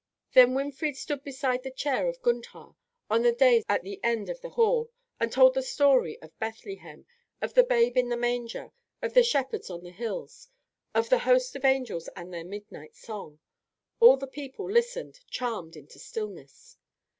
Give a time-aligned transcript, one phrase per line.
[0.33, 2.75] Then Winfried stood beside the chair of Gundhar,
[3.07, 4.89] on the dais at the end of the hall,
[5.19, 7.05] and told the story of Bethlehem;
[7.39, 8.71] of the babe in the manger,
[9.03, 10.47] of the shepherds on the hills,
[10.95, 13.39] of the host of angels and their midnight song.
[13.99, 16.77] All the people listened, charmed into stillness.